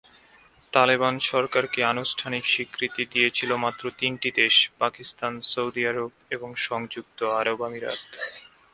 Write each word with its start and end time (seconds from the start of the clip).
তালেবান 0.73 1.15
সরকারকে 1.31 1.79
আনুষ্ঠানিক 1.85 2.43
স্বীকৃতি 2.45 3.03
দিয়েছিলো 3.13 3.55
মাত্র 3.57 3.83
তিনটি 3.99 4.29
দেশ: 4.41 4.55
পাকিস্তান, 4.81 5.33
সৌদি 5.51 5.81
আরব 5.87 6.11
এবং 6.35 6.49
সংযুক্ত 6.67 7.19
আরব 7.39 7.59
আমিরাত। 7.67 7.99